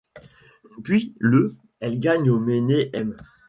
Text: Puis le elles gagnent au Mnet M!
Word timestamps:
Puis 0.83 1.13
le 1.19 1.55
elles 1.79 1.99
gagnent 1.99 2.31
au 2.31 2.39
Mnet 2.39 2.89
M! 2.93 3.15